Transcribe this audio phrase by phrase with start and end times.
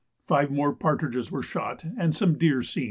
[0.25, 2.79] Five more partridges were shot, and some deer seen.